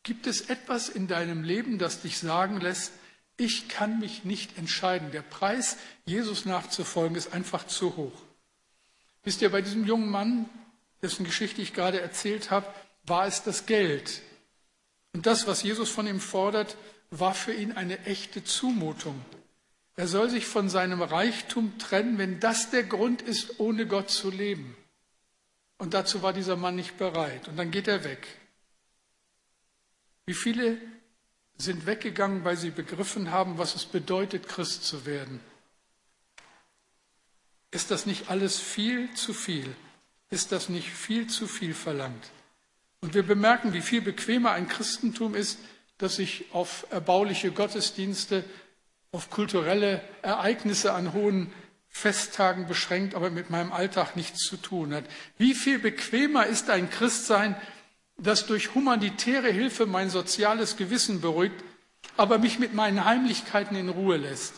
[0.03, 2.91] Gibt es etwas in deinem Leben, das dich sagen lässt,
[3.37, 5.11] ich kann mich nicht entscheiden.
[5.11, 8.21] Der Preis, Jesus nachzufolgen, ist einfach zu hoch.
[9.23, 10.49] Wisst ihr, bei diesem jungen Mann,
[11.01, 12.67] dessen Geschichte ich gerade erzählt habe,
[13.05, 14.21] war es das Geld.
[15.13, 16.77] Und das, was Jesus von ihm fordert,
[17.09, 19.23] war für ihn eine echte Zumutung.
[19.95, 24.31] Er soll sich von seinem Reichtum trennen, wenn das der Grund ist, ohne Gott zu
[24.31, 24.75] leben.
[25.77, 27.47] Und dazu war dieser Mann nicht bereit.
[27.47, 28.27] Und dann geht er weg.
[30.25, 30.77] Wie viele
[31.57, 35.39] sind weggegangen, weil sie begriffen haben, was es bedeutet, Christ zu werden.
[37.73, 39.75] Ist das nicht alles viel zu viel?
[40.29, 42.29] Ist das nicht viel zu viel verlangt?
[43.01, 45.59] Und wir bemerken, wie viel bequemer ein Christentum ist,
[45.97, 48.43] das sich auf erbauliche Gottesdienste,
[49.11, 51.51] auf kulturelle Ereignisse an hohen
[51.89, 55.05] Festtagen beschränkt, aber mit meinem Alltag nichts zu tun hat.
[55.37, 57.55] Wie viel bequemer ist ein Christsein,
[58.17, 61.63] das durch humanitäre Hilfe mein soziales Gewissen beruhigt,
[62.17, 64.53] aber mich mit meinen Heimlichkeiten in Ruhe lässt.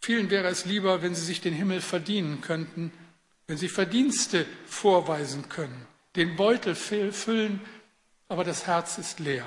[0.00, 2.90] Vielen wäre es lieber, wenn sie sich den Himmel verdienen könnten,
[3.46, 5.86] wenn sie Verdienste vorweisen können,
[6.16, 7.60] den Beutel füllen,
[8.28, 9.46] aber das Herz ist leer.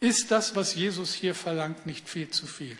[0.00, 2.76] Ist das, was Jesus hier verlangt, nicht viel zu viel?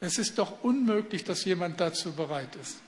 [0.00, 2.80] Es ist doch unmöglich, dass jemand dazu bereit ist.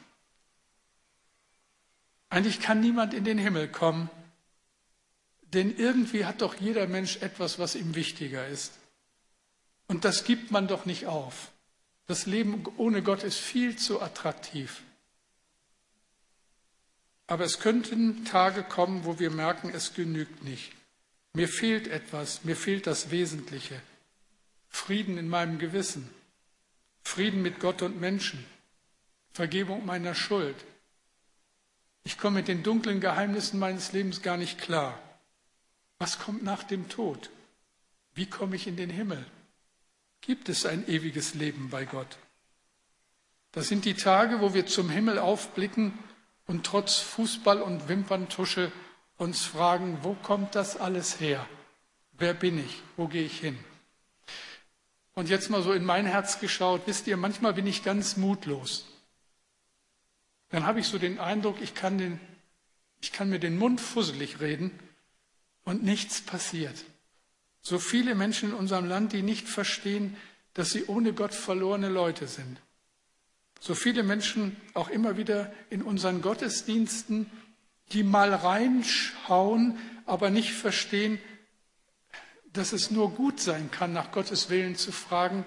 [2.28, 4.08] Eigentlich kann niemand in den Himmel kommen,
[5.42, 8.72] denn irgendwie hat doch jeder Mensch etwas, was ihm wichtiger ist.
[9.88, 11.50] Und das gibt man doch nicht auf.
[12.10, 14.82] Das Leben ohne Gott ist viel zu attraktiv.
[17.28, 20.72] Aber es könnten Tage kommen, wo wir merken, es genügt nicht.
[21.34, 23.80] Mir fehlt etwas, mir fehlt das Wesentliche.
[24.68, 26.10] Frieden in meinem Gewissen,
[27.04, 28.44] Frieden mit Gott und Menschen,
[29.32, 30.56] Vergebung meiner Schuld.
[32.02, 34.98] Ich komme mit den dunklen Geheimnissen meines Lebens gar nicht klar.
[36.00, 37.30] Was kommt nach dem Tod?
[38.14, 39.24] Wie komme ich in den Himmel?
[40.20, 42.18] Gibt es ein ewiges Leben bei Gott?
[43.52, 45.98] Das sind die Tage, wo wir zum Himmel aufblicken
[46.46, 48.70] und trotz Fußball und Wimperntusche
[49.16, 51.46] uns fragen, wo kommt das alles her?
[52.12, 52.82] Wer bin ich?
[52.96, 53.58] Wo gehe ich hin?
[55.14, 58.86] Und jetzt mal so in mein Herz geschaut, wisst ihr, manchmal bin ich ganz mutlos.
[60.50, 62.20] Dann habe ich so den Eindruck, ich kann, den,
[63.00, 64.78] ich kann mir den Mund fusselig reden
[65.64, 66.84] und nichts passiert.
[67.62, 70.16] So viele Menschen in unserem Land, die nicht verstehen,
[70.54, 72.58] dass sie ohne Gott verlorene Leute sind.
[73.60, 77.30] So viele Menschen auch immer wieder in unseren Gottesdiensten,
[77.92, 81.18] die mal reinschauen, aber nicht verstehen,
[82.52, 85.44] dass es nur gut sein kann, nach Gottes Willen zu fragen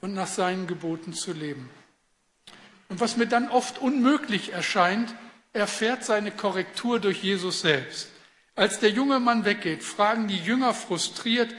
[0.00, 1.68] und nach seinen Geboten zu leben.
[2.88, 5.14] Und was mir dann oft unmöglich erscheint,
[5.52, 8.08] erfährt seine Korrektur durch Jesus selbst.
[8.56, 11.54] Als der junge Mann weggeht, fragen die Jünger frustriert,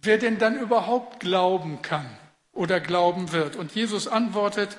[0.00, 2.08] wer denn dann überhaupt glauben kann
[2.52, 3.56] oder glauben wird.
[3.56, 4.78] Und Jesus antwortet,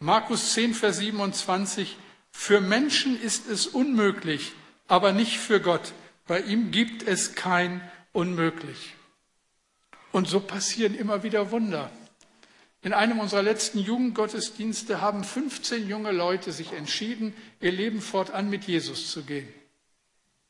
[0.00, 1.96] Markus 10, Vers 27,
[2.30, 4.52] für Menschen ist es unmöglich,
[4.86, 5.92] aber nicht für Gott,
[6.28, 7.80] Bei ihm gibt es kein
[8.12, 8.94] Unmöglich.
[10.12, 11.90] Und so passieren immer wieder Wunder.
[12.82, 18.64] In einem unserer letzten Jugendgottesdienste haben 15 junge Leute sich entschieden, ihr Leben fortan mit
[18.64, 19.48] Jesus zu gehen.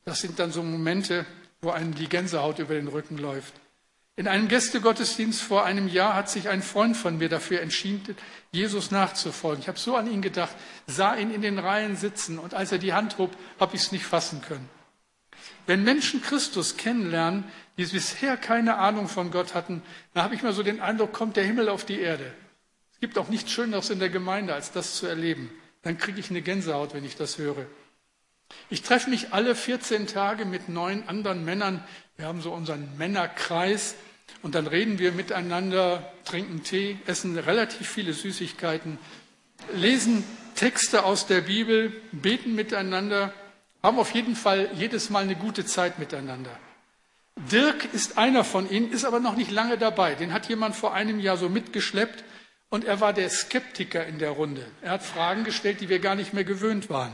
[0.05, 1.25] Das sind dann so Momente,
[1.61, 3.53] wo einem die Gänsehaut über den Rücken läuft.
[4.15, 8.17] In einem Gästegottesdienst vor einem Jahr hat sich ein Freund von mir dafür entschieden,
[8.51, 9.61] Jesus nachzufolgen.
[9.61, 10.55] Ich habe so an ihn gedacht,
[10.87, 13.31] sah ihn in den Reihen sitzen und als er die Hand hob,
[13.61, 14.69] habe ich es nicht fassen können.
[15.67, 17.45] Wenn Menschen Christus kennenlernen,
[17.77, 19.83] die bisher keine Ahnung von Gott hatten,
[20.13, 22.33] dann habe ich mal so den Eindruck, kommt der Himmel auf die Erde.
[22.91, 25.49] Es gibt auch nichts Schöneres in der Gemeinde, als das zu erleben.
[25.83, 27.65] Dann kriege ich eine Gänsehaut, wenn ich das höre.
[28.69, 31.83] Ich treffe mich alle 14 Tage mit neun anderen Männern.
[32.17, 33.95] Wir haben so unseren Männerkreis
[34.41, 38.97] und dann reden wir miteinander, trinken Tee, essen relativ viele Süßigkeiten,
[39.73, 40.23] lesen
[40.55, 43.33] Texte aus der Bibel, beten miteinander,
[43.81, 46.51] haben auf jeden Fall jedes Mal eine gute Zeit miteinander.
[47.51, 50.15] Dirk ist einer von ihnen, ist aber noch nicht lange dabei.
[50.15, 52.23] Den hat jemand vor einem Jahr so mitgeschleppt
[52.69, 54.65] und er war der Skeptiker in der Runde.
[54.81, 57.13] Er hat Fragen gestellt, die wir gar nicht mehr gewöhnt waren.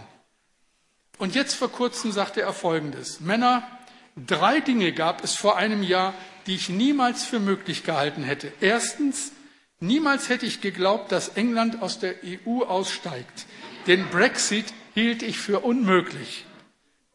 [1.17, 3.19] Und jetzt vor kurzem sagte er Folgendes.
[3.19, 3.67] Männer,
[4.15, 6.13] drei Dinge gab es vor einem Jahr,
[6.47, 8.51] die ich niemals für möglich gehalten hätte.
[8.61, 9.31] Erstens,
[9.79, 13.45] niemals hätte ich geglaubt, dass England aus der EU aussteigt.
[13.87, 16.45] Den Brexit hielt ich für unmöglich.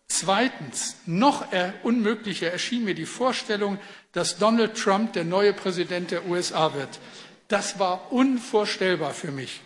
[0.08, 1.46] Zweitens, noch
[1.82, 3.78] unmöglicher erschien mir die Vorstellung,
[4.12, 6.98] dass Donald Trump der neue Präsident der USA wird.
[7.46, 9.60] Das war unvorstellbar für mich.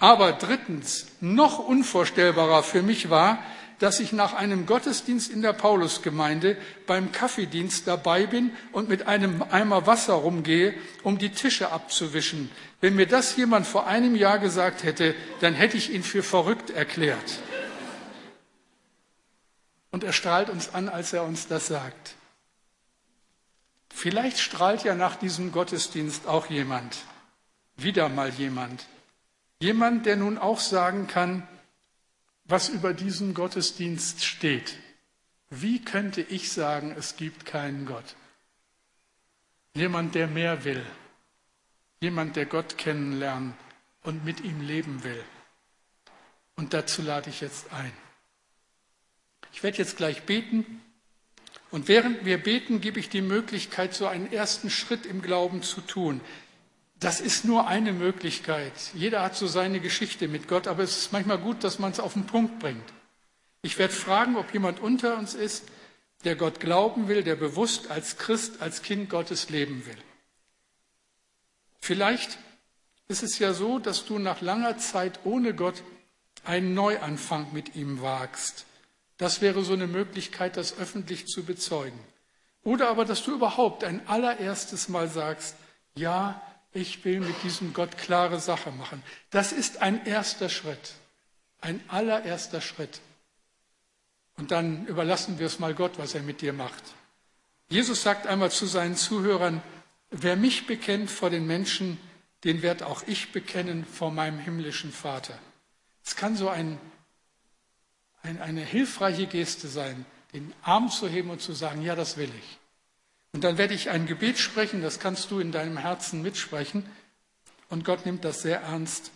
[0.00, 3.38] Aber drittens, noch unvorstellbarer für mich war,
[3.78, 9.42] dass ich nach einem Gottesdienst in der Paulusgemeinde beim Kaffeedienst dabei bin und mit einem
[9.42, 12.50] Eimer Wasser rumgehe, um die Tische abzuwischen.
[12.80, 16.70] Wenn mir das jemand vor einem Jahr gesagt hätte, dann hätte ich ihn für verrückt
[16.70, 17.40] erklärt.
[19.90, 22.14] Und er strahlt uns an, als er uns das sagt.
[23.92, 26.96] Vielleicht strahlt ja nach diesem Gottesdienst auch jemand,
[27.76, 28.86] wieder mal jemand.
[29.60, 31.46] Jemand, der nun auch sagen kann,
[32.44, 34.76] was über diesen Gottesdienst steht.
[35.50, 38.16] Wie könnte ich sagen, es gibt keinen Gott?
[39.74, 40.84] Jemand, der mehr will.
[42.00, 43.54] Jemand, der Gott kennenlernen
[44.02, 45.22] und mit ihm leben will.
[46.56, 47.92] Und dazu lade ich jetzt ein.
[49.52, 50.82] Ich werde jetzt gleich beten.
[51.70, 55.80] Und während wir beten, gebe ich die Möglichkeit, so einen ersten Schritt im Glauben zu
[55.80, 56.20] tun.
[57.00, 58.74] Das ist nur eine Möglichkeit.
[58.94, 61.98] Jeder hat so seine Geschichte mit Gott, aber es ist manchmal gut, dass man es
[61.98, 62.84] auf den Punkt bringt.
[63.62, 65.64] Ich werde fragen, ob jemand unter uns ist,
[66.24, 69.96] der Gott glauben will, der bewusst als Christ, als Kind Gottes leben will.
[71.80, 72.38] Vielleicht
[73.08, 75.82] ist es ja so, dass du nach langer Zeit ohne Gott
[76.44, 78.66] einen Neuanfang mit ihm wagst.
[79.16, 81.98] Das wäre so eine Möglichkeit, das öffentlich zu bezeugen.
[82.62, 85.56] Oder aber, dass du überhaupt ein allererstes Mal sagst,
[85.94, 86.40] ja,
[86.72, 89.02] ich will mit diesem Gott klare Sache machen.
[89.30, 90.94] Das ist ein erster Schritt,
[91.60, 93.00] ein allererster Schritt.
[94.36, 96.82] Und dann überlassen wir es mal Gott, was er mit dir macht.
[97.68, 99.62] Jesus sagt einmal zu seinen Zuhörern,
[100.10, 101.98] wer mich bekennt vor den Menschen,
[102.44, 105.38] den werde auch ich bekennen vor meinem himmlischen Vater.
[106.04, 106.78] Es kann so ein
[108.22, 112.30] ein, eine hilfreiche Geste sein, den Arm zu heben und zu sagen, ja, das will
[112.38, 112.58] ich.
[113.32, 116.84] Und dann werde ich ein Gebet sprechen, das kannst du in deinem Herzen mitsprechen.
[117.68, 119.12] Und Gott nimmt das sehr ernst.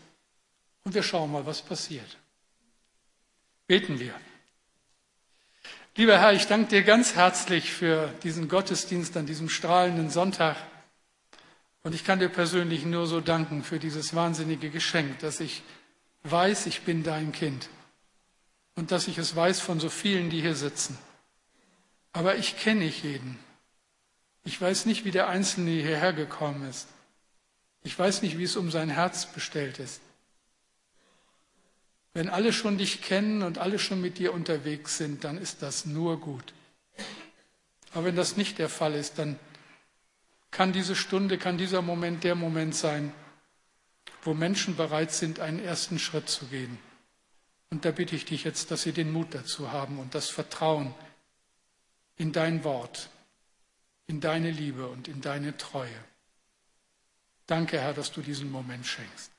[0.85, 2.19] Und wir schauen mal, was passiert.
[3.67, 4.15] Beten wir.
[5.97, 10.57] Lieber Herr, ich danke dir ganz herzlich für diesen Gottesdienst an diesem strahlenden Sonntag.
[11.83, 15.63] Und ich kann dir persönlich nur so danken für dieses wahnsinnige Geschenk, dass ich
[16.25, 17.69] weiß, ich bin dein Kind
[18.75, 20.99] und dass ich es weiß von so vielen, die hier sitzen.
[22.13, 23.39] Aber ich kenne nicht jeden.
[24.45, 26.89] Ich weiß nicht, wie der Einzelne hierher gekommen ist.
[27.83, 30.01] Ich weiß nicht, wie es um sein Herz bestellt ist.
[32.13, 35.85] Wenn alle schon dich kennen und alle schon mit dir unterwegs sind, dann ist das
[35.85, 36.55] nur gut.
[37.93, 39.39] Aber wenn das nicht der Fall ist, dann
[40.51, 43.13] kann diese Stunde, kann dieser Moment der Moment sein,
[44.23, 46.79] wo Menschen bereit sind, einen ersten Schritt zu gehen.
[47.71, 50.95] Und da bitte ich dich jetzt, dass sie den Mut dazu haben und das Vertrauen
[52.17, 53.09] in dein Wort,
[54.07, 56.05] in deine Liebe und in deine Treue.
[57.47, 59.31] Danke, Herr, dass du diesen Moment schenkst.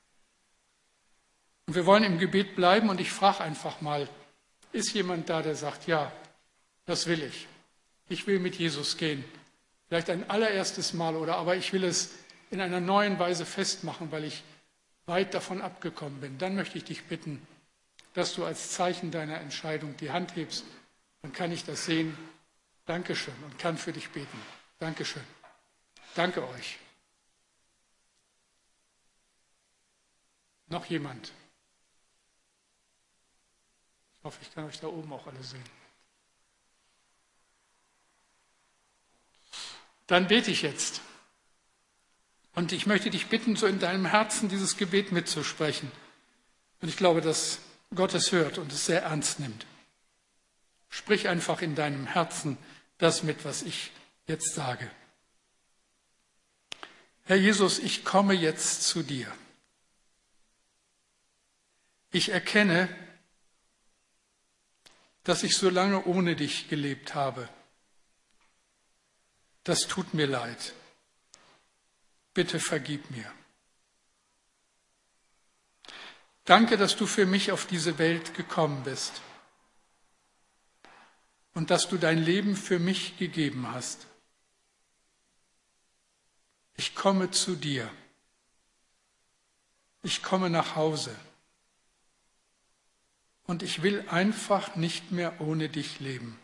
[1.66, 4.08] Und wir wollen im Gebet bleiben und ich frage einfach mal,
[4.72, 6.12] ist jemand da, der sagt, ja,
[6.84, 7.48] das will ich.
[8.08, 9.24] Ich will mit Jesus gehen.
[9.88, 12.10] Vielleicht ein allererstes Mal oder aber ich will es
[12.50, 14.44] in einer neuen Weise festmachen, weil ich
[15.06, 16.38] weit davon abgekommen bin.
[16.38, 17.44] Dann möchte ich dich bitten,
[18.14, 20.64] dass du als Zeichen deiner Entscheidung die Hand hebst,
[21.22, 22.16] dann kann ich das sehen
[22.86, 24.38] Dankeschön und kann für dich beten.
[24.78, 25.24] Dankeschön.
[26.14, 26.78] Danke euch.
[30.68, 31.32] Noch jemand?
[34.16, 35.64] Ich hoffe, ich kann euch da oben auch alle sehen.
[40.06, 41.00] Dann bete ich jetzt.
[42.54, 45.92] Und ich möchte dich bitten, so in deinem Herzen dieses Gebet mitzusprechen.
[46.80, 47.58] Und ich glaube, dass
[47.94, 49.66] Gott es hört und es sehr ernst nimmt.
[50.88, 52.56] Sprich einfach in deinem Herzen
[52.98, 53.90] das mit, was ich
[54.26, 54.90] jetzt sage.
[57.24, 59.32] Herr Jesus, ich komme jetzt zu dir.
[62.12, 62.88] Ich erkenne,
[65.24, 67.48] dass ich so lange ohne dich gelebt habe.
[69.64, 70.72] Das tut mir leid.
[72.32, 73.32] Bitte vergib mir.
[76.44, 79.20] Danke, dass du für mich auf diese Welt gekommen bist
[81.54, 84.06] und dass du dein Leben für mich gegeben hast.
[86.76, 87.90] Ich komme zu dir.
[90.02, 91.14] Ich komme nach Hause.
[93.44, 96.38] Und ich will einfach nicht mehr ohne dich leben.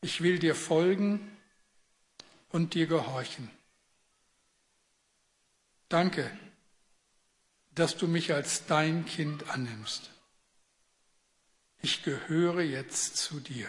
[0.00, 1.36] Ich will dir folgen
[2.50, 3.50] und dir gehorchen.
[5.88, 6.30] Danke,
[7.74, 10.12] dass du mich als dein Kind annimmst
[11.82, 13.68] ich gehöre jetzt zu dir.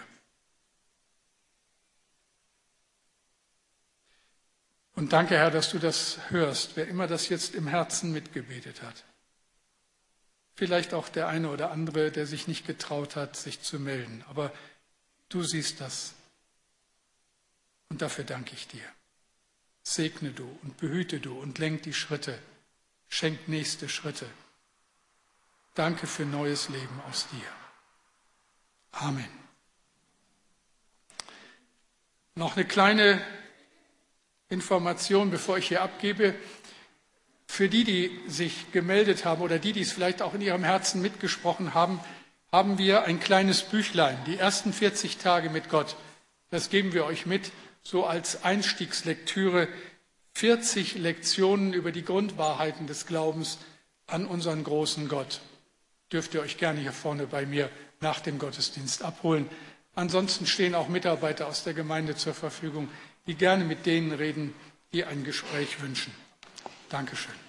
[5.03, 9.03] Und danke, Herr, dass du das hörst, wer immer das jetzt im Herzen mitgebetet hat.
[10.55, 14.23] Vielleicht auch der eine oder andere, der sich nicht getraut hat, sich zu melden.
[14.29, 14.53] Aber
[15.27, 16.13] du siehst das.
[17.89, 18.85] Und dafür danke ich dir.
[19.81, 22.39] Segne du und behüte du und lenk die Schritte.
[23.09, 24.25] Schenk nächste Schritte.
[25.75, 27.49] Danke für neues Leben aus dir.
[28.93, 29.27] Amen.
[32.35, 33.21] Noch eine kleine
[34.49, 36.35] Information, bevor ich hier abgebe.
[37.47, 41.01] Für die, die sich gemeldet haben oder die, die es vielleicht auch in ihrem Herzen
[41.01, 41.99] mitgesprochen haben,
[42.51, 45.95] haben wir ein kleines Büchlein, die ersten 40 Tage mit Gott.
[46.51, 49.67] Das geben wir euch mit, so als Einstiegslektüre.
[50.35, 53.59] 40 Lektionen über die Grundwahrheiten des Glaubens
[54.07, 55.41] an unseren großen Gott.
[56.11, 57.69] Dürft ihr euch gerne hier vorne bei mir
[58.01, 59.49] nach dem Gottesdienst abholen.
[59.95, 62.89] Ansonsten stehen auch Mitarbeiter aus der Gemeinde zur Verfügung,
[63.27, 64.53] die gerne mit denen reden,
[64.91, 66.13] die ein Gespräch wünschen.
[66.89, 67.42] Dankeschön.